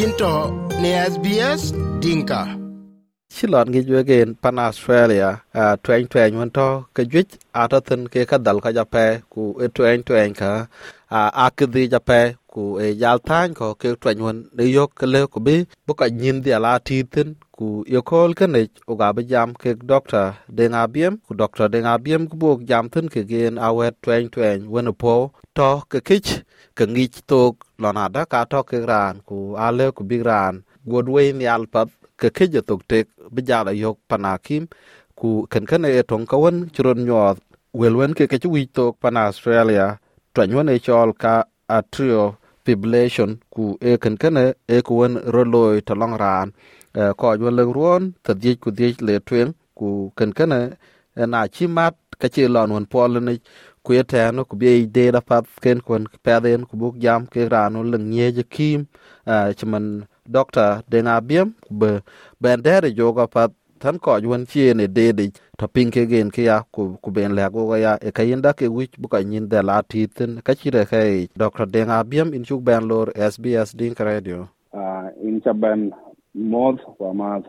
yinto 0.00 0.34
ne 0.82 0.90
SBS 1.12 1.62
Dinka. 2.02 2.40
Shilon 3.34 3.66
ngi 3.70 3.80
jwegen 3.88 4.28
pan 4.42 4.56
Australia 4.58 5.28
uh, 5.60 5.74
tweng 5.84 6.06
tweng 6.12 6.34
wan 6.40 6.50
to. 6.56 6.68
Ke 6.94 7.02
jwich 7.10 7.32
atathin 7.62 8.00
ke 8.12 8.20
ka 8.30 8.36
dal 8.46 8.58
ka 8.64 8.70
jape 8.76 9.06
ku 9.32 9.42
e 9.64 9.66
tweng 9.76 10.00
tweng 10.08 10.32
ka 10.40 10.52
uh, 11.16 11.30
akidhi 11.46 11.82
jape 11.92 12.20
ku 12.52 12.62
e 12.84 12.86
jal 13.00 13.18
tany 13.28 13.52
ko 13.58 13.66
ke 13.80 13.88
tweng 14.02 14.20
wan 14.26 14.38
ne 14.56 14.64
yok 14.76 14.90
ke 15.00 15.06
le 15.12 15.20
ku 15.32 15.38
bi 15.46 15.56
bu 15.86 15.92
ka 16.00 16.06
nyin 16.20 16.36
di 16.44 16.50
ala 16.58 16.72
tithin 16.86 17.28
ku 17.56 17.66
yokol 17.94 18.30
ke 18.38 18.46
ne 18.54 18.62
u 18.92 18.94
bi 19.16 19.22
jam 19.32 19.48
ke 19.62 19.70
doctor 19.92 20.26
deng 20.56 20.74
abiem 20.82 21.12
ku 21.26 21.32
doctor 21.40 21.66
deng 21.74 21.86
abiem 21.94 22.22
ku 22.30 22.34
buk 22.42 22.58
jam 22.70 22.84
thin 22.92 23.06
ke 23.14 23.20
gen 23.30 23.54
awet 23.66 23.94
tweng 24.04 24.26
tweng 24.34 24.60
wan 24.72 24.88
po 25.02 25.14
to 25.56 25.70
ke 25.90 25.98
kich 26.08 26.30
ke 26.76 26.84
ngich 26.92 27.16
tok 27.30 27.54
lonada 27.82 28.22
ka 28.32 28.44
to 28.50 28.60
ke 28.68 28.78
ran, 28.90 29.14
ku 29.28 29.56
ale 29.66 29.86
ku 29.96 30.02
big 30.10 30.22
ran 30.30 30.54
godwe 30.90 31.22
ni 31.38 31.46
alpat 31.54 31.88
ke 32.20 32.28
keje 32.36 32.60
tok 32.68 32.80
tek 32.90 33.06
bi 33.34 33.40
jala 33.48 33.72
yok 33.82 33.96
panakim, 34.08 34.62
ku 35.18 35.28
ken 35.52 35.64
ken 35.70 35.84
e 35.84 36.02
ton 36.10 36.22
ka 36.30 36.36
won 36.42 36.56
churon 36.74 37.00
nyot 37.06 37.36
welwen 37.80 38.12
ke 38.18 38.24
ke 38.30 38.36
wi 38.54 38.62
tok 38.76 38.92
pan 39.02 39.16
australia, 39.16 39.86
twanyon 40.34 40.68
e 40.74 40.76
chol 40.86 41.10
ka 41.22 41.34
atrio 41.78 42.24
fibrillation 42.64 43.30
ku 43.54 43.64
e 43.90 43.92
ken 44.02 44.16
ken 44.22 44.36
e, 44.44 44.46
e 44.76 44.78
ku 44.86 44.92
won 45.00 45.12
ro 45.34 45.42
loy 45.54 45.74
to 45.86 45.94
long 46.00 46.14
ran. 46.22 46.48
Ko 47.18 47.26
jo 47.40 47.50
le 47.58 47.64
ruon 47.76 48.02
ta 48.24 48.32
die 48.42 48.56
ku 48.62 48.68
die 48.78 48.94
le 49.06 49.14
twen 49.28 49.48
ku 49.78 49.88
ken 50.18 50.30
ken 50.38 50.52
e 50.52 51.24
na 51.32 51.40
chi 51.54 51.66
mat 51.76 51.94
ka 52.20 52.28
chi 52.34 52.42
lon 52.54 52.70
won 52.74 52.86
pol 52.92 53.12
ni 53.26 53.34
ku 53.84 53.92
ye 53.96 54.02
tɛn 54.02 54.44
ku 54.48 54.54
bi 54.60 54.86
de 54.86 55.10
da 55.14 55.18
apath 55.18 55.50
ken 55.62 55.78
kon 55.86 56.04
pe 56.24 56.34
den 56.44 56.64
ku 56.68 56.74
buk 56.80 56.94
jam 57.04 57.26
ke 57.32 57.40
ranu 57.52 57.80
leng 57.92 58.06
nye 58.10 58.26
je 58.36 58.42
kim. 58.42 58.80
Chuman 59.58 60.06
doctor 60.26 60.82
denga 60.90 61.20
biem 61.20 61.54
be 61.70 62.00
ben 62.40 62.62
dere 62.62 62.90
joga 62.94 63.26
pat 63.26 63.50
tan 63.78 63.98
ko 63.98 64.16
yun 64.16 64.44
chi 64.46 64.72
ne 64.74 64.86
de 64.86 65.12
de 65.12 65.24
tɔ 65.58 65.66
piŋ 65.74 65.88
ke 65.94 66.02
gen 66.10 66.30
ke 66.30 66.42
ya 66.42 66.62
ku 66.72 67.10
ben 67.16 67.32
lɛk 67.32 67.52
go 67.52 67.74
ya 67.76 67.96
e 68.00 68.10
kayinda 68.10 68.52
ke 68.52 68.66
wic 68.68 68.92
bu 69.00 69.08
ka 69.08 69.18
nyin 69.22 69.48
de 69.48 69.62
la 69.62 69.82
titin 69.82 70.40
ka 70.44 70.52
chi 70.54 70.70
re 70.70 70.84
kai 70.84 71.28
doctor 71.36 71.66
deŋ 71.66 71.88
biem 72.10 72.34
in 72.34 72.44
cuk 72.44 72.60
bɛn 72.66 72.82
loor 72.90 73.08
sbs 73.32 73.74
din 73.78 73.94
radio. 73.98 74.48
Uh, 74.72 75.08
in 75.22 75.40
chaban 75.40 75.90
mod 76.34 76.76
wa 76.98 77.12
ma 77.12 77.40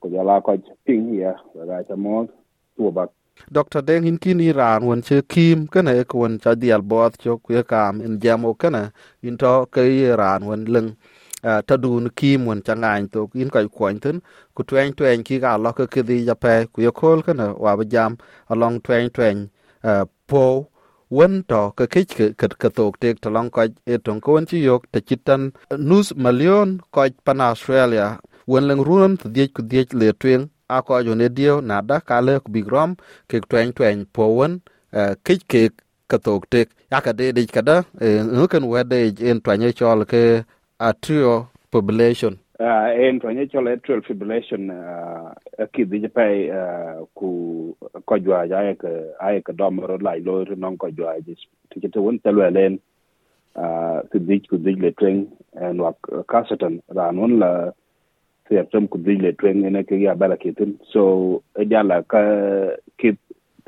ku 0.00 0.06
jɔl 0.12 0.30
a 0.34 0.36
kɔc 0.46 0.60
piŋ 0.84 1.02
ya 1.22 1.32
ga 1.68 1.82
cha 1.88 1.96
mod 1.96 2.28
tu 2.76 2.90
bak 2.90 3.10
Dr. 3.50 3.82
Deng 3.82 4.06
in 4.06 4.18
kin 4.18 4.40
Iran 4.40 4.84
wan 4.86 5.02
che 5.02 5.22
kim 5.22 5.66
kana 5.68 5.92
e 6.00 6.04
ko 6.04 6.18
wan 6.18 6.38
cha 6.42 6.54
dial 6.54 6.82
bot 6.82 7.12
chok 7.22 7.40
ye 7.50 7.62
kam 7.62 8.00
in 8.00 8.18
jamo 8.20 8.54
kana 8.58 8.92
in 9.22 9.36
to 9.38 9.66
ke 9.74 9.82
Iran 10.12 10.46
wan 10.46 10.64
leng 10.74 10.96
uh, 11.44 11.60
ta 11.66 11.76
dun 11.76 12.10
kim 12.18 12.46
wan 12.46 12.62
cha 12.62 12.74
ngain 12.74 13.10
to 13.12 13.30
in 13.34 13.50
kai 13.50 13.66
kwan 13.76 14.00
tin 14.00 14.16
ku 14.54 14.62
twen 14.68 14.92
twen 14.98 15.22
ki 15.26 15.38
ga 15.44 15.56
lo 15.64 15.72
ke 15.72 16.02
di 16.08 16.24
ja 16.28 16.34
pe 16.34 16.66
ku 16.72 16.78
ye 16.86 16.90
kol 17.00 17.22
kana 17.26 17.46
wa 17.64 17.76
ba 17.76 17.84
jam 17.84 18.12
along 18.52 18.80
twen 18.84 19.10
twen 19.16 19.50
uh, 19.84 20.04
po 20.30 20.44
wen 21.10 21.42
to 21.50 21.62
ke 21.76 21.84
ke 21.92 22.02
ke 22.40 22.46
ke 22.62 22.68
tok 22.78 22.94
tek 23.02 23.20
to 23.22 23.28
long 23.36 23.50
ko 23.50 23.66
e 23.94 23.96
ton 24.04 24.18
ko 24.24 24.32
wan 24.36 24.46
chi 24.50 24.58
yok 24.68 24.82
te 24.92 25.00
chitan 25.08 25.52
nus 25.88 26.08
million 26.16 26.68
ko 26.94 27.00
pan 27.26 27.40
Australia 27.40 28.06
wen 28.50 28.64
leng 28.68 28.82
ruon 28.88 29.12
te 29.20 29.26
diech 29.36 29.52
ku 29.56 29.62
diech 29.72 29.90
le 30.00 30.08
twen 30.22 30.42
ako 30.68 31.02
jun 31.02 31.20
edio 31.20 31.60
nada 31.60 32.00
kale 32.00 32.40
big 32.50 32.68
rom 32.68 32.96
kek 33.28 33.48
tweng 33.48 33.72
tweng 33.76 34.06
powen 34.12 34.60
eh, 34.92 35.14
kik 35.24 35.48
kek 35.48 35.72
katok 36.08 36.46
tek. 36.50 36.68
Yaka 36.92 37.12
dede 37.12 37.46
kada 37.46 37.84
eh, 38.00 38.22
nuken 38.22 38.64
wede 38.68 39.12
en 39.20 39.40
twanye 39.40 39.72
chol 39.72 40.04
ke 40.04 40.44
atrio 40.78 41.48
population. 41.70 42.38
Eh, 42.60 43.08
en 43.08 43.20
twanye 43.20 43.46
chol 43.52 43.68
atrial 43.68 44.02
fibrillation 44.06 44.70
akidhi 45.58 46.08
pe 46.08 46.26
ku 47.14 47.28
kojwa 48.06 48.46
jaye 48.48 48.74
ke 48.78 48.92
aye 49.20 49.40
ke 49.40 49.52
domro 49.52 49.98
lai 49.98 50.20
lo 50.20 50.44
non 50.56 50.76
kojwa 50.76 51.20
jis 51.26 51.40
tikete 51.70 51.98
won 52.00 52.18
telwelen 52.18 52.78
sidhi 54.12 54.40
kudhi 54.48 54.74
le 54.80 54.90
tweng 54.98 55.26
en 55.60 55.80
wak 55.80 55.98
kasatan 56.28 56.80
ran 56.96 57.18
won 57.18 57.38
la 57.38 57.72
septem 58.48 58.88
ku 58.88 58.98
dile 58.98 59.32
twen 59.40 59.64
ene 59.64 59.82
ke 59.88 59.96
ya 59.96 60.14
bala 60.14 60.36
kitin 60.36 60.76
so 60.92 61.42
e 61.56 61.64
jala 61.64 62.02
ka 62.02 62.20
kit 62.98 63.16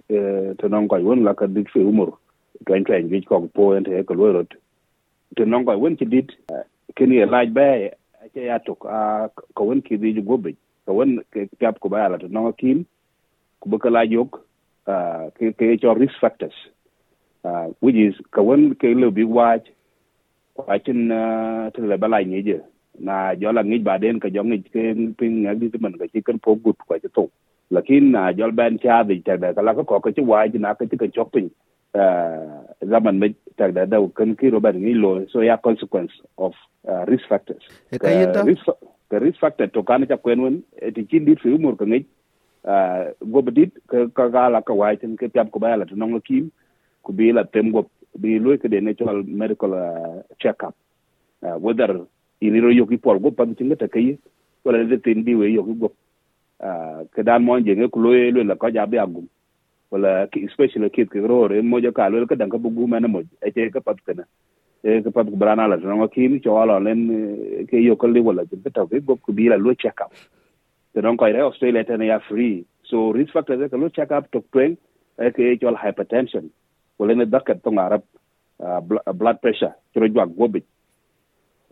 to 0.09 0.69
non 0.69 0.89
ko 0.89 1.01
won 1.01 1.25
la 1.25 1.35
ka 1.35 1.45
e, 1.45 1.49
dik 1.49 1.71
fi 1.73 1.81
umur. 1.81 2.15
Twen 2.67 2.85
twen 2.85 3.09
ji 3.09 3.23
ko 3.23 3.41
po 3.55 3.75
ente 3.77 4.05
ko 4.07 4.15
lo 4.15 4.33
rot. 4.33 4.53
To 5.37 5.45
non 5.45 5.65
ko 5.65 5.77
won 5.79 5.97
ki 5.97 6.05
dit 6.05 6.31
ken 6.97 7.13
ye 7.13 7.25
laj 7.27 7.51
ba 7.57 7.91
ke 8.35 8.47
ya 8.47 8.59
to 8.59 8.75
ko 8.77 9.63
won 9.65 9.83
ki 9.83 9.97
di 9.97 10.21
gobe. 10.21 10.55
Ko 10.87 11.01
won 11.01 11.21
ke 11.33 11.49
kap 11.61 11.81
ko 11.81 11.89
ba 11.89 12.09
la 12.09 12.19
to 12.19 12.29
non 12.29 12.53
kim 12.53 12.85
ku 13.61 13.69
ba 13.69 13.79
ka 13.79 13.91
laaj 13.91 14.13
yok 14.13 14.41
ke 15.39 15.53
ke 15.57 15.81
cho 15.81 15.95
risk 15.95 16.21
factors. 16.21 16.55
Which 17.81 17.95
is, 17.95 18.15
ka 18.31 18.43
won 18.43 18.75
ke 18.75 18.91
lo 18.95 19.11
bi 19.11 19.23
waj 19.23 19.67
kwa 20.55 20.79
chin 20.79 21.09
to 21.75 21.81
le 21.81 21.97
bala 21.97 22.23
ni 22.23 22.43
je. 22.43 22.61
Na 22.99 23.35
jo 23.35 23.53
la 23.53 23.63
ngi 23.63 23.79
ba 23.83 23.99
den 23.99 24.21
ka 24.21 24.29
jo 24.29 24.45
ngi 24.45 24.63
ke 24.63 24.83
pin 25.19 25.43
ngi 25.45 25.71
ti 25.73 25.79
man 25.81 25.99
ka 25.99 26.07
chi 26.13 26.21
kan 26.21 26.39
po 26.39 26.55
gut 26.55 26.77
kwa 26.87 26.99
chi 26.99 27.09
lakin 27.71 28.11
na 28.13 28.33
jol 28.33 28.53
ben 28.53 28.79
cha 28.79 29.03
di 29.03 29.21
ta 29.21 29.37
da 29.37 29.53
kala 29.53 29.75
ko 29.75 29.85
ko 29.85 30.11
chi 30.13 30.23
wa 30.23 30.47
ji 30.49 30.59
na 30.59 30.75
ka 30.75 30.85
chi 30.91 30.97
ka 30.97 31.07
chok 31.15 31.33
pin 31.33 31.51
zaman 32.87 33.19
me 33.19 33.35
ta 33.57 33.69
da 33.69 33.85
da 33.85 33.99
kan 34.15 34.37
ki 34.37 34.51
ro 34.51 34.61
ban 34.61 34.77
ngi 34.79 34.95
lo. 34.95 35.27
So 35.33 35.41
ya 35.41 35.57
consequence 35.57 36.13
of 36.39 36.53
uh, 36.89 37.05
risk 37.07 37.29
factors. 37.29 37.63
E 37.91 37.99
ka 37.99 38.09
yinda 38.09 38.45
risk 38.45 38.67
ka 39.11 39.19
risk 39.19 39.41
factor 39.41 39.67
to 39.67 39.83
kan 39.83 40.07
cha 40.07 40.17
kwen 40.17 40.41
won 40.41 40.63
ti 40.95 41.07
chi 41.11 41.19
dit 41.19 41.41
fi 41.41 41.49
umur 41.59 41.77
ka 41.77 41.85
ngi 41.85 42.05
go 43.33 43.43
bedit 43.43 43.73
ka 43.91 44.07
ka 44.15 44.29
ga 44.29 44.49
la 44.49 44.61
ka 44.61 44.73
wa 44.73 44.95
tin 44.95 45.17
ke 45.17 45.29
pyap 45.33 45.51
ko 45.51 45.59
ba 45.59 45.77
la 45.77 45.85
to 45.85 45.97
nong 45.97 46.21
kim 46.21 46.51
ku 47.03 47.13
bi 47.13 47.33
la 47.33 47.43
tem 47.43 47.73
go 47.73 47.87
bi 48.19 48.39
lo 48.39 48.57
ke 48.57 48.69
de 48.71 48.81
natural 48.81 49.23
medical 49.27 49.75
uh, 49.75 50.23
check 50.39 50.63
up. 50.63 50.75
Uh, 51.43 51.59
whether 51.59 52.07
iniro 52.41 52.71
yoki 52.71 52.99
pol 53.01 53.19
go 53.19 53.31
pam 53.31 53.55
tinga 53.55 53.77
ta 53.77 53.87
kai 53.87 54.19
wala 54.65 54.85
de 54.85 54.99
tin 54.99 55.25
bi 55.25 55.35
we 55.35 55.55
yoki 55.55 55.79
go 55.79 55.93
a 56.61 57.05
ke 57.15 57.23
dan 57.25 57.45
mo 57.45 57.59
je 57.61 57.75
nge 57.75 57.89
kulo 57.91 58.13
le 58.13 58.45
la 58.45 58.55
ka 58.55 58.71
ja 58.71 58.87
be 58.87 58.99
agum 58.99 59.29
wala 59.91 60.27
ki 60.33 60.49
special 60.53 60.89
kid 60.91 61.11
ke 61.11 61.21
ro 61.23 61.47
re 61.49 61.63
mo 61.63 61.81
ja 61.81 61.93
ka 61.93 62.09
lo 62.09 62.27
ka 62.27 62.35
dan 62.35 62.51
ka 62.51 62.59
bugu 62.59 62.89
na 62.89 63.09
mo 63.09 63.23
e 63.43 63.51
te 63.51 63.71
ka 63.71 63.81
pat 63.81 63.97
kana 64.07 64.25
e 64.85 65.03
ka 65.03 65.11
pat 65.11 65.27
brana 65.27 65.69
la 65.69 65.77
no 65.77 66.09
ki 66.09 66.29
ni 66.29 66.41
cho 66.41 66.57
ala 66.63 66.79
len 66.79 67.67
ke 67.71 67.77
yo 67.81 67.97
ko 67.97 68.07
li 68.07 68.21
wala 68.21 68.45
je 68.45 68.57
ta 68.71 68.87
ke 68.87 69.01
go 69.01 69.17
ku 69.17 69.33
bi 69.33 69.49
la 69.49 69.57
lo 69.57 69.75
check 69.75 70.01
up 70.01 70.13
te 70.97 71.01
don 71.01 71.17
ko 71.17 71.27
ire 71.27 71.41
australia 71.45 71.85
te 71.85 71.95
ya 72.07 72.19
free. 72.29 72.65
So 72.89 73.13
risk 73.13 73.33
factors 73.33 73.71
ka 73.71 73.77
lo 73.77 73.89
check 73.89 74.13
up 74.13 74.31
to 74.33 74.41
twen 74.53 74.77
e 75.19 75.31
ke 75.31 75.61
cho 75.61 75.75
hypertension. 75.77 76.51
Wala 76.99 77.15
ne 77.15 77.25
dakat 77.25 77.63
to 77.63 77.71
ngarap 77.71 78.03
blood 79.15 79.41
pressure 79.43 79.75
cho 79.93 80.01
jwa 80.01 80.27
go 80.27 80.49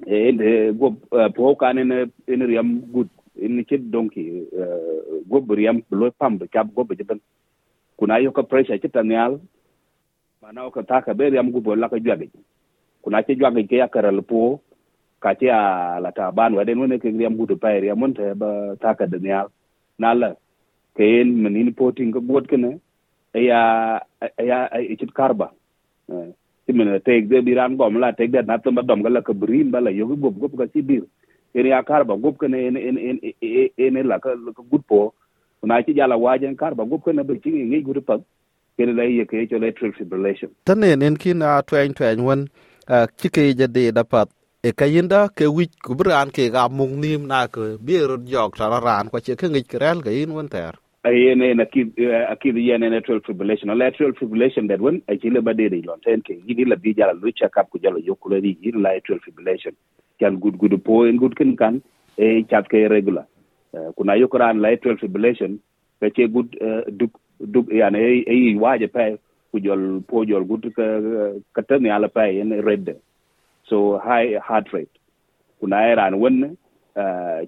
bi 0.01 0.11
ende 0.29 0.73
go 0.79 0.91
po 1.37 1.55
kan 1.57 1.79
en 1.79 1.93
en 2.27 2.41
riam 2.51 2.81
good 2.93 3.09
en 3.43 3.65
chet 3.69 3.83
donki 3.93 4.23
go 5.31 5.39
riam 5.61 5.83
lo 5.91 6.11
pam 6.19 6.39
be 6.39 6.47
kap 6.49 6.67
go 6.75 6.85
be 6.85 6.95
jeban 6.97 7.21
kuna 7.99 8.19
yo 8.19 8.31
ka 8.33 8.43
pressure 8.43 8.79
chet 8.79 8.97
anyal 8.97 9.41
mana 10.43 10.71
ka 10.71 10.83
ta 10.83 11.13
be 11.19 11.31
riam 11.31 11.53
go 11.53 11.75
la 11.75 11.89
ka 11.89 11.97
jwage 11.97 12.29
kuna 13.03 13.23
ke 13.23 13.35
jwage 13.39 13.63
ke 13.69 13.77
ya 13.83 13.89
karal 13.89 14.23
po 14.31 14.61
ka 15.21 15.35
che 15.41 15.49
a 15.51 15.99
la 16.05 16.11
ta 16.11 16.31
ban 16.31 16.55
wa 16.55 16.65
den 16.65 16.79
wona 16.81 16.99
ke 16.99 17.09
riam 17.21 17.37
gudu 17.39 17.57
pa 17.57 17.69
riam 17.85 17.99
mon 17.99 18.15
te 18.15 18.35
ba 18.41 18.49
ta 18.83 18.95
ka 18.99 19.07
danyal 19.13 19.47
na 19.99 20.15
la 20.21 20.31
ke 20.97 21.05
en 21.21 21.29
menin 21.43 21.71
poting 21.79 22.11
go 22.15 22.21
god 22.21 22.49
kene 22.51 22.71
ya 23.49 23.61
ya 24.51 24.59
chet 25.01 25.13
karba 25.19 25.49
ti 26.67 26.73
men 26.73 27.01
tek 27.05 27.29
de 27.29 27.43
biran 27.43 27.77
gom 27.77 27.99
la 28.01 28.13
tek 28.13 28.31
de 28.33 28.43
na 28.43 28.59
tumba 28.59 28.83
dom 28.83 29.03
gala 29.03 29.23
ka 29.23 29.33
brin 29.33 29.71
bala 29.71 29.91
yo 29.91 30.07
go 30.07 30.31
gop 30.31 30.57
ka 30.59 30.67
ci 30.73 30.83
bir 30.83 31.03
en 31.55 31.67
ya 31.67 31.83
kar 31.83 32.05
ba 32.05 32.17
gob 32.17 32.39
kene 32.39 32.59
en 32.69 32.77
en 32.77 32.99
en 32.99 33.97
en 33.97 34.07
la 34.09 34.19
ka 34.19 34.35
gut 34.71 34.83
po 34.89 35.15
na 35.63 35.83
ci 35.83 35.95
jala 35.95 36.17
wajen 36.17 36.57
kar 36.57 36.75
ba 36.75 36.85
gob 36.85 37.05
kene 37.05 37.23
ba 37.25 37.35
ci 37.43 37.51
ngi 37.51 37.83
gudu 37.83 38.01
pa 38.03 38.19
kene 38.77 38.93
la 38.93 39.05
ye 39.05 39.25
ke 39.25 39.47
cho 39.51 39.57
electric 39.57 39.97
fibrillation 39.97 40.51
tane 40.65 40.97
nen 40.97 41.17
kin 41.17 41.43
a 41.43 41.63
twen 41.63 41.95
twen 41.95 42.21
wan 42.29 42.49
ci 43.19 43.29
ke 43.29 43.43
je 43.59 43.67
de 43.67 43.91
da 43.93 44.05
pat 44.05 44.29
e 44.63 44.73
kayinda 44.73 45.29
ke 45.37 45.47
wich 45.57 45.75
ku 45.87 45.95
bran 45.95 46.31
ke 46.37 46.49
ga 46.55 46.69
mung 46.69 47.01
nim 47.01 47.27
na 47.33 47.47
ke 47.47 47.77
bi 47.87 48.01
ro 48.11 48.17
jok 48.33 48.57
ta 48.59 48.69
ran 48.87 49.09
ko 49.13 49.21
ci 49.21 49.37
ke 49.37 49.47
ngi 49.49 49.63
krel 49.73 50.01
ga 50.07 50.11
yin 50.11 50.33
won 50.37 50.49
ter 50.49 50.73
yen 51.13 51.43
en 51.43 51.61
akid 51.61 51.99
akid 52.29 52.57
yen 52.57 52.83
en 52.83 52.95
atrial 52.95 53.21
fibrillation 53.27 53.71
or 53.71 53.77
atrial 53.77 54.15
fibrillation 54.17 54.69
that 54.69 54.81
one 54.81 55.03
akile 55.09 55.43
ba 55.45 55.53
de 55.53 55.69
lon 55.83 56.01
ten 56.05 56.23
ke 56.23 56.41
yini 56.49 56.65
la 56.69 56.77
bi 56.77 56.95
jala 56.95 57.13
lu 57.13 57.33
check 57.33 57.53
ku 57.71 57.79
jalo 57.79 57.99
yokule 58.01 58.41
di 58.41 58.57
yin 58.63 58.81
la 58.83 58.91
atrial 58.97 59.21
fibrillation 59.21 59.75
kan 60.19 60.37
good 60.41 60.59
good 60.59 60.83
po 60.85 61.05
en 61.05 61.17
good 61.17 61.37
kin 61.37 61.57
kan 61.57 61.83
e 62.17 62.45
chat 62.45 62.69
ke 62.69 62.89
regular. 62.91 63.27
Kuna 63.97 64.17
yokuran 64.17 64.61
la 64.61 64.69
atrial 64.77 64.99
fibrillation 64.99 65.59
ke 66.01 66.15
che 66.15 66.29
good 66.29 66.57
duk 66.97 67.21
duk 67.53 67.69
yani 67.69 68.25
e 68.25 68.53
e 68.53 68.57
waje 68.57 68.89
pa 68.89 69.11
ku 69.53 69.61
jol 69.61 70.01
po 70.09 70.25
jol 70.25 70.45
good 70.45 70.73
ka 70.75 70.87
ka 71.55 71.63
tan 71.69 71.87
ala 71.87 72.09
pa 72.09 72.25
en 72.25 72.63
red 72.63 72.97
so 73.69 73.99
high 73.99 74.39
heart 74.41 74.73
rate. 74.73 74.97
Kuna 75.61 75.77
ai 75.77 75.95
ran 75.95 76.19
won 76.19 76.57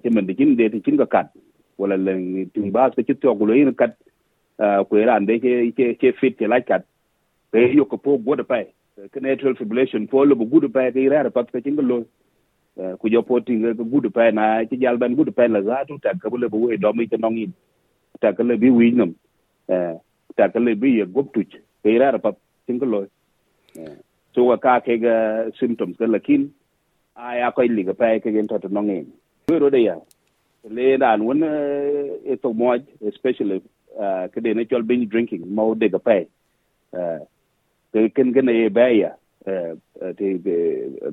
ci 0.03 0.09
men 0.09 0.27
dikin 0.27 0.55
de 0.57 0.69
tin 0.79 0.97
ka 0.97 1.05
kat 1.05 1.33
wala 1.77 1.97
le 1.97 2.45
tin 2.53 2.71
ba 2.71 2.89
ka 2.91 3.01
ci 3.07 3.13
to 3.13 3.33
gulo 3.35 3.53
yin 3.53 3.73
kat 3.73 3.93
ah, 4.59 4.83
ko 4.83 4.97
ran 4.97 5.25
de 5.25 5.39
ke 5.39 5.71
ke 5.77 5.93
ke 6.01 6.11
fit 6.19 6.37
ke 6.37 6.49
la 6.49 6.59
kat. 6.59 6.83
Pe 7.51 7.69
yo 7.73 7.85
ko 7.85 7.97
po 7.97 8.17
goda 8.17 8.43
pai. 8.43 8.65
Ke 9.13 9.21
natural 9.21 9.55
fibrillation 9.55 10.07
po 10.09 10.23
lo 10.25 10.35
goda 10.35 10.69
pai 10.69 10.91
ke 10.91 11.05
ira 11.05 11.29
pat 11.29 11.51
ke 11.51 11.61
cin 11.63 11.77
lo 11.91 12.05
ah, 12.81 12.95
ku 12.97 13.09
jo 13.09 13.21
po 13.21 13.39
tin 13.39 13.61
ke 13.61 13.85
goda 13.93 14.09
pai 14.09 14.31
na 14.31 14.65
ke 14.65 14.79
jal 14.81 14.97
ban 14.97 15.15
goda 15.15 15.31
pai 15.31 15.47
la 15.47 15.61
za 15.61 15.83
tu, 15.85 15.99
ta 16.01 16.17
ka 16.17 16.29
le 16.29 16.49
bo 16.49 16.57
we 16.65 16.77
do 16.77 16.93
mi 16.93 17.07
ke 17.07 17.17
nong 17.21 17.37
yin 17.37 17.53
ta 18.21 18.31
ka 18.33 18.43
le 18.43 18.57
bi 18.57 18.69
wi 18.69 18.91
nam 18.91 19.15
ah, 19.69 19.93
ta 20.35 20.49
ka 20.49 20.59
le 20.59 20.75
bi 20.75 20.97
ye 20.97 21.05
gop 21.05 21.33
tu 21.33 21.45
ke 21.45 21.89
ira 21.93 22.17
pat 22.19 22.35
cin 22.65 22.79
lo. 22.81 23.05
So 24.33 24.43
wa 24.49 24.57
ka 24.57 24.79
ke 24.81 24.97
ga 25.01 25.15
symptoms 25.59 25.97
ke 25.97 26.09
lakin 26.09 26.49
ai 27.15 27.41
ko 27.55 27.61
liga 27.61 27.93
pai 27.93 28.19
ke 28.19 28.33
gen 28.33 28.47
to 28.47 28.57
to 28.57 28.69
nong 28.69 28.89
yin 28.89 29.13
ro 29.47 29.69
de 29.69 29.79
ya? 29.85 29.95
Le 30.63 30.97
dan 30.97 31.21
won 31.25 31.43
e 31.43 32.35
to 32.41 32.53
mo 32.53 32.73
especially 33.01 33.61
ke 34.33 34.41
de 34.43 34.53
ne 34.53 34.65
chol 34.65 34.83
bin 34.83 35.07
drinking 35.09 35.45
mo 35.59 35.73
de 35.75 35.89
ga 35.89 35.97
pai 35.97 36.21
te 37.93 38.09
ken 38.15 38.33
gene 38.33 38.53
e 38.65 38.69
ba 38.69 38.87
ya 38.89 39.11
te 40.17 40.37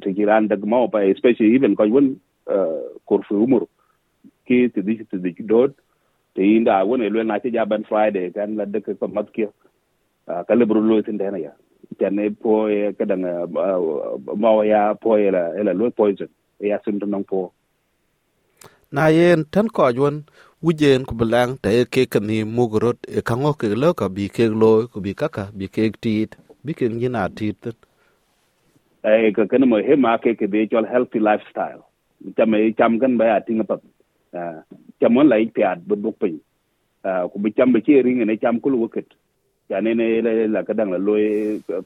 te 0.03 0.15
giran 0.19 0.49
dag 0.49 0.65
mo 0.65 0.89
pa 0.89 1.05
especially 1.15 1.55
even 1.55 1.77
ko 1.77 1.89
won 1.97 2.17
kor 3.05 3.23
fu 3.29 3.43
umur 3.47 3.67
ki 4.47 4.69
te 4.69 4.83
di 4.83 4.97
te 5.11 5.19
di 5.19 5.35
dot 5.53 5.75
te 6.35 6.43
inda 6.43 6.85
won 6.85 7.03
e 7.03 7.11
lwen 7.11 7.27
na 7.33 7.39
ti 7.39 7.51
jaban 7.51 7.85
friday 7.91 8.31
kan 8.31 8.57
la 8.57 8.65
de 8.65 8.81
ko 8.81 9.09
mat 9.09 9.31
ki 9.37 9.47
ka 10.27 10.55
le 10.55 10.67
bro 10.67 10.81
lo 10.81 11.03
tin 11.03 11.17
de 11.17 11.31
na 11.31 11.39
ya 11.47 11.53
tane 11.99 12.31
po 12.43 12.69
e 12.69 12.93
kadang 12.99 13.25
mo 14.43 14.63
ya 14.63 14.95
po 14.95 15.17
e 15.17 15.31
la 15.31 15.53
e 15.59 15.63
la 15.63 15.73
lo 15.73 15.91
poison. 15.91 16.29
E 16.61 16.69
ya 16.69 16.79
sun 16.85 16.99
to 16.99 17.07
nong 17.07 17.25
po 17.25 17.53
na 18.95 19.05
yen 19.17 19.41
tan 19.53 19.67
ko 19.77 19.91
jwon 19.97 20.17
wujen 20.65 21.03
ku 21.09 21.15
belang 21.21 21.51
te 21.63 21.71
ke 21.95 22.03
kani 22.13 22.39
mugurot 22.57 22.99
e 23.19 23.21
kango 23.29 23.53
ke 23.61 23.67
lo 23.83 23.91
ka 24.01 24.07
bi 24.17 24.29
ke 24.37 24.45
lo 24.63 24.73
ku 24.93 24.99
bi 25.05 25.13
kaka 25.21 25.45
bi 25.59 25.67
ke 25.75 25.91
tit 26.03 26.31
bi 26.65 26.73
ke 26.79 26.87
ngina 26.87 27.23
tit 27.39 27.59
e 29.05 29.33
ka 29.37 29.43
kana 29.51 29.67
mo 29.67 29.83
he 29.89 29.95
ma 30.05 30.15
ke 30.23 30.31
ke 30.39 30.47
be 30.53 30.67
chol 30.71 30.87
healthy 30.93 31.21
lifestyle 31.29 31.83
cham 32.37 32.55
e 32.55 32.71
cham 32.79 32.99
kan 33.03 33.19
ba 33.21 33.41
tinga 33.47 33.65
pap 33.71 33.83
cham 35.01 35.13
mon 35.15 35.29
lai 35.33 35.45
piat 35.57 35.79
bu 35.89 35.97
bu 36.05 36.13
pin 36.21 36.39
ku 37.33 37.37
bi 37.43 37.51
cham 37.59 37.73
be 37.75 37.81
che 37.87 38.03
ring 38.07 38.23
ne 38.31 38.37
cham 38.45 38.61
ku 38.63 38.71
lu 38.75 38.79
wuket 38.85 39.09
ya 39.71 39.81
ne 39.85 39.95
ne 40.01 40.07
la 40.55 40.63
ka 40.69 40.73
dang 40.79 40.91
la 40.95 40.99
loy 41.09 41.25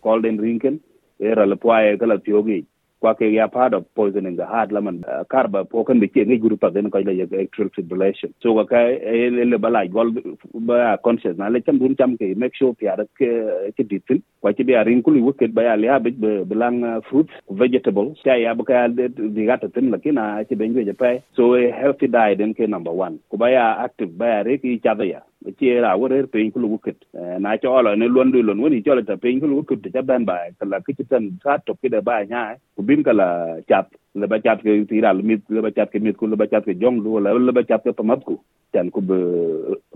golden 0.05 0.37
ring 0.45 0.61
ken 0.65 0.77
e 1.21 1.35
la 1.53 1.57
pwae 1.65 1.97
ka 2.01 2.07
la 2.13 2.17
tiogi 2.27 2.61
kwa 3.00 3.15
ke 3.15 3.33
ya 3.33 3.49
part 3.49 3.75
of 3.75 3.85
poisoning 3.95 4.37
the 4.37 4.47
heart 4.47 4.73
laman 4.73 5.05
karba 5.31 5.65
pokan 5.65 5.99
kan 5.99 6.00
bi 6.00 6.09
ngi 6.09 6.41
guru 6.41 6.56
pa 6.56 6.71
den 6.71 6.91
ko 6.91 6.99
le 6.99 7.27
atrial 7.27 7.71
fibrillation. 7.75 8.33
So 8.43 8.55
ka 8.55 8.65
ka 8.65 8.81
e 8.89 9.31
le 9.31 9.59
bala 9.59 9.87
gol 9.87 10.11
ba 10.55 10.99
conscious 11.05 11.37
na 11.39 11.49
le 11.49 11.61
cham 11.61 11.79
dun 11.79 11.97
cham 11.97 12.17
ke 12.19 12.37
make 12.37 12.56
sure 12.56 12.75
pia 12.75 12.97
ke 13.19 13.31
ke 13.77 13.83
ditin 13.91 14.23
kwa 14.41 14.53
ti 14.53 14.62
bia 14.65 14.85
rin 14.85 15.03
kulu 15.03 15.23
wuket 15.27 15.55
ba 15.55 15.62
ya 15.69 15.75
le 15.77 15.89
habit 15.89 16.19
belang 16.50 17.03
fruits 17.09 17.33
vegetables 17.50 18.19
ya 18.25 18.35
ya 18.35 18.55
ba 18.55 18.65
ka 18.65 18.89
di 18.89 19.47
gata 19.47 19.69
tin 19.69 19.91
la 19.91 19.99
kina 19.99 20.45
ti 20.49 20.55
ben 20.55 20.75
je 20.75 20.93
pa 20.93 21.15
so 21.37 21.55
a 21.55 21.71
healthy 21.81 22.09
diet 22.09 22.39
den 22.39 22.55
ke 22.55 22.69
number 22.69 22.93
1 22.93 23.19
ku 23.31 23.37
ba 23.37 23.50
ya 23.50 23.65
active 23.87 24.12
ba 24.19 24.27
ya 24.35 24.39
re 24.50 24.59
ki 24.59 24.79
cha 24.85 24.95
ya 25.15 25.21
ci 25.58 25.73
ra 25.81 25.96
wo 25.96 26.08
re 26.08 26.23
ku 26.32 26.38
kulu 26.55 26.69
wicket 26.75 26.99
na 27.40 27.56
cho 27.58 27.81
lo 27.82 27.94
ne 27.96 28.08
lon 28.08 28.31
du 28.32 28.43
lon 28.43 28.61
woni 28.61 28.82
cho 28.85 28.94
la 28.94 29.02
ta 29.02 29.17
pe 29.17 29.32
kulu 29.40 29.56
wicket 29.61 29.93
ta 29.94 30.02
ban 30.02 30.25
ba 30.25 30.37
kala 30.61 30.81
ki 30.87 30.94
tan 31.11 31.38
sa 31.44 31.58
to 31.67 31.75
ki 31.82 31.88
da 31.94 32.00
ba 32.08 32.25
nya 32.26 32.56
ku 32.76 32.82
bin 32.82 33.02
kala 33.05 33.29
chat 33.69 33.88
le 34.20 34.26
ba 34.29 34.38
chat 34.44 34.62
ke 34.64 34.73
ti 34.90 35.00
ra 35.00 35.14
mit 35.14 35.43
le 35.50 35.62
ba 35.67 35.70
chat 35.76 35.90
ke 35.93 35.99
mit 36.02 36.17
ku 36.20 36.26
le 36.26 36.37
ba 36.37 36.46
chat 36.52 36.64
ke 36.69 36.75
jong 36.82 36.99
lu 37.05 37.20
la 37.25 37.32
le 37.49 37.52
ba 37.52 37.62
chat 37.70 37.82
ke 37.87 37.93
pamat 38.00 38.20
ku 38.29 38.37
tan 38.73 38.90
ku 38.90 39.00
be 39.00 39.19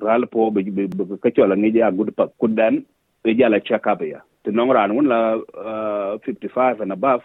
ral 0.06 0.26
po 0.32 0.50
be 0.50 0.62
ka 1.22 1.30
cho 1.36 1.46
la 1.46 1.56
ngi 1.56 1.72
ja 1.78 1.90
gud 1.98 2.14
pa 2.18 2.26
ku 2.40 2.48
dan 2.48 2.84
be 3.24 3.36
ja 3.38 3.48
la 3.54 3.60
check 3.68 3.86
up 3.86 4.02
ya 4.02 4.20
to 4.44 4.50
nong 4.52 4.70
ran 4.76 4.94
won 4.96 5.06
la 5.12 5.20
55 6.24 6.80
and 6.82 6.92
above. 6.92 7.22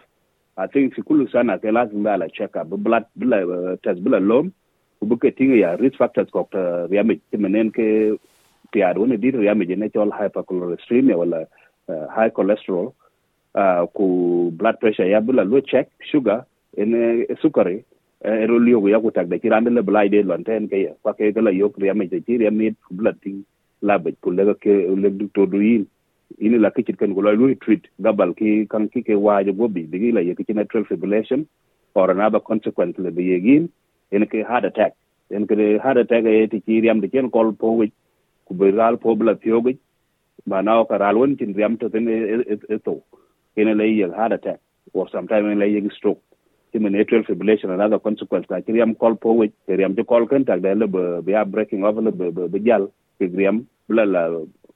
I 0.58 0.68
think 0.68 0.96
fi 0.96 1.02
kulu 1.04 1.30
sana 1.32 1.60
ke 1.60 1.72
lazim 1.78 2.04
ba 2.04 2.18
la 2.18 2.28
check 2.38 2.56
up 2.58 2.70
blood 2.70 3.06
blood 3.16 3.80
test 3.84 4.04
blood 4.04 4.24
lom 4.24 4.54
ku 5.00 5.06
buke 5.06 5.32
tinga 5.38 5.58
ya 5.58 5.76
risk 5.78 5.98
factors 5.98 6.30
ko 6.30 6.48
ta 6.52 6.88
riame 6.92 7.20
timenen 7.32 7.72
ke 7.72 8.18
piar 8.74 8.96
woni 9.00 9.18
dir 9.18 9.36
riame 9.38 9.68
je 9.70 9.76
ne 9.76 9.90
chol 9.90 10.12
hypercholesteremia 10.20 11.18
wala 11.18 11.46
high 12.16 12.32
cholesterol 12.38 12.94
ku 13.98 14.08
blood 14.54 14.80
pressure 14.80 15.10
ya 15.10 15.22
bula 15.22 15.44
lo 15.44 15.62
check 15.62 15.90
sugar 16.12 16.46
ene 16.78 17.26
sukari 17.42 17.84
ero 18.24 18.58
liyo 18.60 18.82
ya 18.90 19.00
ku 19.00 19.12
tag 19.12 19.30
ki 19.30 19.40
kirande 19.44 19.70
le 19.74 19.82
blai 19.90 20.10
de 20.10 20.24
lon 20.24 20.44
ten 20.44 20.68
ke 20.68 20.94
kwa 21.02 21.14
ke 21.14 21.34
gala 21.34 21.52
yok 21.52 21.78
riame 21.78 22.10
je 22.10 22.20
ti 22.26 22.38
riame 22.42 22.76
blood 22.92 23.22
ting 23.22 23.46
labe 23.82 24.10
ku 24.22 24.32
lega 24.34 24.54
ke 24.58 24.74
le 25.04 25.10
doctor 25.22 25.46
duin 25.46 25.86
ini 26.42 26.58
la 26.60 26.70
kichit 26.76 26.98
kan 26.98 27.14
ko 27.16 27.22
lo 27.22 27.54
treat 27.64 27.86
gabal 28.02 28.34
ki 28.34 28.66
kan 28.70 28.90
ki 28.90 29.02
ke 29.08 29.16
wajo 29.26 29.54
gobi 29.54 29.84
bigi 29.92 30.12
la 30.12 30.22
yeki 30.22 30.44
atrial 30.58 30.86
fibrillation 30.90 31.46
or 31.96 32.12
another 32.12 32.40
consequence 32.40 32.98
le 32.98 33.12
be 33.12 33.70
en 34.12 34.26
ke 34.26 34.44
heart 34.48 34.66
attack. 34.66 34.94
En 35.32 35.48
ke 35.48 35.56
heart 35.84 35.98
attack 35.98 36.26
e 36.26 36.48
ti 36.48 36.60
ki 36.62 36.82
riam 36.82 37.02
de 37.02 37.08
ken 37.08 37.30
kol 37.30 37.52
po 37.54 37.76
wi 37.80 37.92
ku 38.48 38.54
be 38.54 38.72
ral 38.72 38.98
po 38.98 39.16
bla 39.16 39.36
tiogi 39.36 39.78
ba 40.46 40.62
na 40.62 40.84
ka 40.86 40.98
ral 40.98 41.18
won 41.18 41.36
tin 41.38 41.54
riam 41.54 41.80
to 41.80 41.90
ten 41.90 42.08
e 42.08 42.78
to 42.86 43.02
en 43.58 43.78
le 43.78 43.86
ye 43.86 44.08
heart 44.20 44.32
attack 44.32 44.60
or 44.94 45.10
sometimes 45.10 45.52
en 45.52 45.60
le 45.60 45.68
ye 45.68 45.90
stroke. 45.98 46.22
Ti 46.72 46.80
men 46.80 46.94
atrial 46.94 47.26
fibrillation 47.26 47.74
another 47.74 48.00
consequence 48.00 48.46
ka 48.48 48.62
riam 48.68 48.96
kol 48.98 49.16
po 49.16 49.34
wi 49.34 49.52
riam 49.68 49.96
de 49.96 50.04
kol 50.04 50.28
ken 50.28 50.46
tak 50.46 50.62
de 50.62 50.76
le 50.76 50.88
be 50.88 51.32
ya 51.32 51.44
breaking 51.44 51.84
off 51.84 51.98
le 51.98 52.12
be 52.12 52.60
jal 52.64 52.88
ke 53.20 53.28
riam 53.42 53.66
bla 53.90 54.06
la 54.06 54.24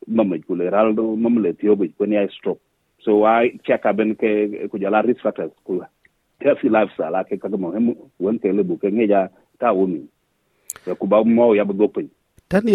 mama 0.08 0.38
ku 0.48 0.56
le 0.56 0.70
ral 0.70 0.94
do 0.94 1.16
mama 1.16 1.42
le 1.42 1.54
tiogi 1.54 1.94
ko 1.98 2.06
ni 2.06 2.28
stroke. 2.38 2.62
So 3.04 3.24
i 3.24 3.58
check 3.66 3.86
up 3.86 4.00
en 4.00 4.16
ke 4.16 4.70
ku 4.70 4.78
jala 4.78 5.02
risk 5.02 5.22
factors 5.22 5.52
ku 5.66 5.82
tɛsi 6.42 6.68
lafsa 6.70 7.10
la 7.10 7.24
ke 7.24 7.38
kagmo 7.38 7.72
hem 7.72 7.94
wen 8.20 8.40
tele 8.40 8.64
bu 8.64 8.78
ngeja 8.82 9.30
ta 9.60 9.74
umi 9.74 10.02
ya 10.88 10.96
kuba 10.96 11.24
mo 11.24 11.54
ya 11.56 11.66
bu 11.66 11.74
gopin 11.74 12.10
tan 12.50 12.66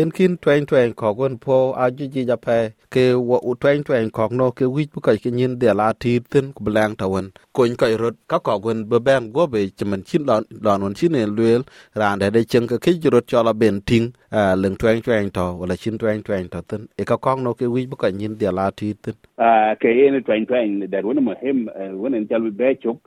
en 0.00 0.10
kin 0.16 0.36
twen 0.44 0.66
twen 0.68 0.92
ko 1.00 1.14
gon 1.18 1.38
po 1.44 1.72
a 1.72 1.90
ji 1.90 2.06
ji 2.14 2.22
ja 2.28 2.36
pe, 2.36 2.56
ke 2.94 3.04
wo 3.28 3.36
u 3.50 3.54
twen 3.62 3.82
twen 3.86 4.10
ko 4.16 4.28
no 4.30 4.50
ke 4.58 4.66
wi 4.74 4.84
bu 4.94 5.00
ka 5.06 5.12
ke 5.22 5.30
nyin 5.32 5.54
de 5.60 5.72
la 5.80 5.86
ti 6.02 6.12
tin 6.32 6.52
ku 6.56 6.64
blang 6.66 6.96
ta 7.00 7.06
won 7.12 7.30
ko 7.54 7.64
in 7.64 7.76
kai 7.80 7.96
rot 8.02 8.16
ka 8.28 8.38
ko 8.38 8.58
gon 8.58 8.84
be 8.90 8.98
ben 9.06 9.32
go 9.32 9.46
be 9.46 9.60
chimen 9.78 10.02
chin 10.08 10.26
don 10.28 10.44
don 10.64 10.82
won 10.82 10.94
chin 10.94 11.14
en 11.16 11.30
luel 11.36 11.62
ran 12.00 12.18
de 12.18 12.28
de 12.30 12.44
chen 12.44 12.66
ke 12.66 12.76
ke 12.84 12.92
ji 13.02 13.08
rot 13.08 13.26
cho 13.26 13.42
la 13.42 13.52
ben 13.54 13.80
ting, 13.88 14.12
a, 14.30 14.40
leng 14.62 14.76
twen 14.76 15.00
twen 15.02 15.30
to 15.30 15.44
wala 15.60 15.76
chin 15.76 15.96
twen 15.98 16.22
twen 16.22 16.48
to 16.48 16.60
tin. 16.68 16.88
E 16.98 17.04
ka 17.04 17.16
ko 17.16 17.34
no 17.36 17.54
ke 17.54 17.64
wi 17.74 17.86
bu 17.86 17.96
ka 17.96 18.08
nyin 18.08 18.36
de 18.38 18.52
la 18.52 18.70
ti 18.70 18.92
tin. 19.02 19.14
A, 19.38 19.76
ke 19.80 19.88
en 19.88 20.22
twen 20.24 20.44
twen 20.46 20.80
da 20.90 21.00
won 21.02 21.24
mo 21.24 21.34
him 21.40 21.70
won 22.02 22.14
en 22.14 22.26
jalbi 22.28 22.50
be 22.56 22.74
chok 22.82 22.98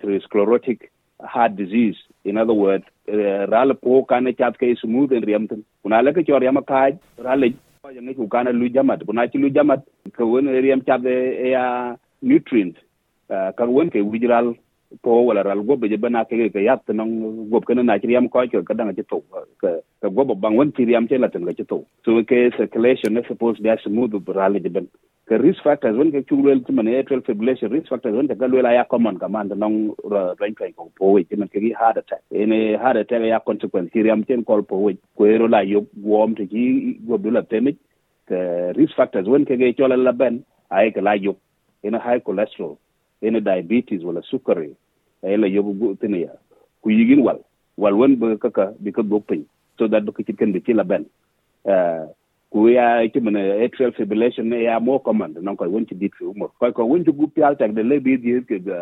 through 0.00 0.20
sclerotic 0.20 0.92
heart 1.20 1.56
disease. 1.56 1.96
In 2.26 2.36
other 2.42 2.58
words 2.64 2.84
uh, 3.12 3.46
ral 3.54 3.72
po 3.86 4.02
kana 4.10 4.32
chat 4.40 4.58
ke 4.64 4.74
smooth 4.82 5.12
en 5.12 5.30
riamten 5.30 5.62
kuna 5.82 6.02
la 6.02 6.12
ke 6.18 6.26
chor 6.26 6.42
yama 6.48 6.62
kaj 6.72 6.98
ral 7.28 7.48
ya 7.94 8.02
ngi 8.02 8.16
ku 8.16 8.28
kana 8.28 8.52
lu 8.52 8.68
jamat. 8.68 9.06
Kuna 9.06 9.28
chi 9.28 9.38
lu 9.38 9.50
jamat 9.50 9.82
ko 10.16 10.26
won 10.26 10.46
riam 10.46 10.84
chat 10.86 11.04
e 11.06 11.50
ya 11.50 11.96
nutrient. 12.22 12.76
Uh, 13.30 13.50
ka 13.58 13.64
won 13.66 13.90
ke 13.90 14.02
wujral 14.02 14.54
po 15.02 15.22
wala 15.26 15.42
ral 15.42 15.62
gobe 15.62 15.88
je 15.90 15.96
bana 15.96 16.24
ke 16.24 16.50
ke 16.54 16.62
yat 16.62 16.82
nong 16.88 17.50
gob 17.50 17.66
kana 17.66 17.82
na 17.82 17.98
chi 17.98 18.08
riam 18.10 18.28
ko 18.30 18.46
ke 18.46 18.62
ka 18.66 18.74
danga 18.74 18.94
chi 18.94 19.02
to 19.10 19.22
uh, 19.34 19.46
ka 19.62 19.70
ka 20.02 20.08
gobo 20.08 20.34
bang 20.34 20.56
won 20.56 20.72
chi 20.72 20.86
riam 20.86 21.08
che 21.08 21.18
la 21.18 21.28
ten 21.28 21.44
ga 21.44 21.52
chi 21.58 21.64
to 21.64 21.84
so 22.04 22.22
ke 22.22 22.50
circulation 22.56 23.18
is 23.18 23.26
supposed 23.28 23.58
to 23.58 23.62
be 23.62 23.74
smooth 23.82 24.14
ral 24.38 24.54
je 24.54 24.68
ben 24.70 24.88
ka 25.28 25.36
risk 25.42 25.62
factors 25.66 25.96
wen 25.98 26.10
ke 26.14 26.20
chulwel 26.30 26.60
ti 26.66 26.72
man 26.78 26.86
atrial 26.86 27.22
fibrillation 27.26 27.72
risk 27.74 27.88
factors 27.92 28.14
wen 28.14 28.28
ka 28.28 28.46
lwela 28.50 28.70
ya 28.74 28.84
common 28.84 29.16
command 29.18 29.50
nong 29.62 29.78
rain 30.40 30.54
kai 30.54 30.70
ko 30.70 30.86
po 30.98 31.10
we 31.14 31.24
ti 31.24 31.34
man 31.36 31.48
ke 31.48 31.58
heart 31.74 31.96
attack. 31.98 32.22
Ene 32.30 32.78
heart 32.78 32.96
attack 32.96 33.26
ya 33.26 33.40
consequence. 33.40 33.90
Ti 33.92 34.02
riam 34.06 34.22
ten 34.26 34.44
kol 34.44 34.62
po 34.62 34.78
we 34.78 34.98
ko 35.18 35.24
ero 35.24 35.48
la 35.48 35.60
yo 35.60 35.86
wom 36.02 36.36
ti 36.36 36.46
ki 36.46 36.62
go 37.08 37.18
dula 37.18 37.42
temik 37.42 37.76
ke 38.30 38.38
risk 38.78 38.94
factors 38.94 39.26
wen 39.26 39.44
ke 39.44 39.58
ge 39.58 39.74
la 39.88 40.12
ben 40.12 40.44
ai 40.70 40.90
ke 40.90 41.02
la 41.02 41.14
yo 41.14 41.34
ene 41.82 41.98
high 41.98 42.20
cholesterol 42.20 42.76
ene 43.22 43.40
diabetes 43.40 44.04
wala 44.04 44.22
sukari 44.30 44.70
ene 45.22 45.50
yo 45.50 45.62
bu 45.62 45.96
tini 45.96 46.22
ya 46.22 46.38
ku 46.82 46.90
yigin 46.90 47.22
wal. 47.26 47.42
Wal 47.76 47.94
won 47.98 48.14
be 48.14 48.36
kaka 48.38 48.74
bi 48.78 48.92
ka 48.92 49.02
bo 49.02 49.20
pin 49.20 49.44
so 49.78 49.88
that 49.88 50.06
ba 50.06 50.12
ki 50.12 50.32
ken 50.38 50.52
bi 50.52 50.60
ti 50.60 50.72
la 50.72 50.84
ben. 50.84 51.04
Ku 51.66 52.25
ya 52.54 53.08
ti 53.12 53.20
mene 53.20 53.64
atrial 53.64 53.92
fibrillation 53.92 54.52
ya 54.52 54.80
mo 54.80 54.98
command 54.98 55.36
non 55.42 55.56
koy 55.56 55.68
won 55.68 55.86
ti 55.86 55.94
dit 55.94 56.12
fi 56.18 56.24
umur 56.24 56.50
koy 56.58 56.72
ko 56.72 56.84
won 56.84 57.04
ti 57.04 57.12
gu 57.12 57.26
pial 57.34 57.56
tak 57.56 57.74
de 57.74 57.82
le 57.82 58.00
bi 58.00 58.16
di 58.16 58.40
ke 58.48 58.58
ga 58.64 58.78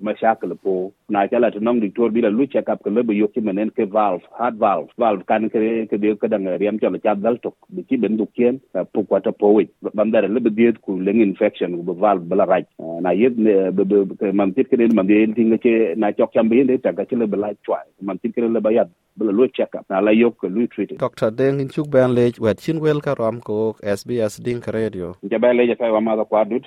mashakal 0.00 0.54
po 0.62 0.92
na 1.08 1.26
kala 1.28 1.50
to 1.50 1.60
non 1.60 1.80
doctor 1.80 2.10
bi 2.10 2.20
la 2.20 2.28
lu 2.28 2.46
check 2.46 2.68
up 2.68 2.82
ke 2.82 2.90
le 2.90 3.02
bi 3.02 3.14
yokki 3.18 3.42
menen 3.42 3.70
ke 3.70 3.84
valve 3.90 4.22
heart 4.38 4.54
valve. 4.54 4.88
Valve 4.98 5.26
kan 5.26 5.50
ke 5.50 5.86
ke 5.90 6.00
de 6.00 6.14
ke 6.16 6.30
dang 6.30 6.46
riam 6.58 6.78
cho 6.80 6.88
la 6.88 6.98
cha 6.98 7.14
dal 7.14 7.38
tok 7.42 7.56
bi 7.68 7.84
ci 7.88 7.96
ben 7.96 8.16
du 8.16 8.26
kien 8.34 8.60
po 8.92 9.02
ko 9.02 9.20
ta 9.20 9.32
po 9.32 9.52
wi 9.52 9.68
bam 9.94 10.10
dara 10.10 10.28
le 10.28 10.40
bi 10.40 10.50
di 10.50 10.72
ku 10.80 10.98
leng 10.98 11.20
infection 11.20 11.76
bu 11.84 11.92
valve 11.94 12.24
bala 12.28 12.46
raj 12.46 12.64
na 13.02 13.10
yed 13.10 13.36
ke 13.36 14.32
man 14.32 14.54
tit 14.54 14.70
ke 14.70 14.76
man 14.94 15.06
de 15.06 15.26
tinga 15.34 15.58
che 15.58 15.94
na 15.96 16.12
chok 16.12 16.32
cham 16.32 16.48
bi 16.48 16.64
de 16.64 16.78
ta 16.78 16.92
ka 16.92 17.04
che 17.04 17.16
le 17.16 17.26
bala 17.26 17.52
chwa 17.66 17.82
man 18.00 18.18
tit 18.18 18.34
ke 18.34 18.40
le 18.40 18.60
ba 18.60 18.72
yad 18.72 18.88
bala 19.16 19.32
lu 19.32 19.46
check 19.48 19.74
up. 19.74 19.84
Na 19.90 20.00
la 20.00 20.10
yok 20.10 20.42
lu 20.42 20.66
treat 20.66 20.98
dr 20.98 21.30
deng 21.30 21.60
in 21.60 21.68
chuk 21.68 21.90
ban 21.90 22.14
le 22.14 22.30
wet 22.38 22.58
chin 22.58 22.80
wel 22.84 23.00
ka 23.00 23.16
welkarom 23.16 23.40
ko 23.40 23.76
SBS 23.80 24.36
Dinka 24.44 24.70
Radio. 24.70 25.16
Jabele 25.22 25.66
je 25.66 25.74
tawa 25.76 26.00
madho 26.00 26.24
kwa 26.24 26.44
dut. 26.44 26.64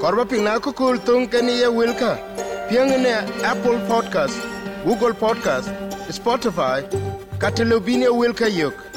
Korba 0.00 0.24
pina 0.24 0.60
kukul 0.60 0.98
tung 1.06 1.26
keni 1.26 1.52
ye 1.62 1.66
wilka. 1.66 2.12
Piang 2.68 2.90
ne 3.02 3.14
Apple 3.50 3.78
Podcast, 3.90 4.38
Google 4.86 5.14
Podcast, 5.14 5.68
Spotify, 6.10 6.78
katilubini 7.38 8.08
wilka 8.08 8.46
yuk. 8.46 8.87